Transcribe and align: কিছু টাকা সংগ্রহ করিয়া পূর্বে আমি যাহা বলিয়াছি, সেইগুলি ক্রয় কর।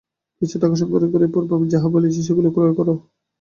কিছু 0.41 0.55
টাকা 0.61 0.75
সংগ্রহ 0.81 1.07
করিয়া 1.13 1.33
পূর্বে 1.33 1.53
আমি 1.57 1.67
যাহা 1.73 1.87
বলিয়াছি, 1.93 2.21
সেইগুলি 2.23 2.49
ক্রয় 2.53 2.73
কর। 2.77 2.87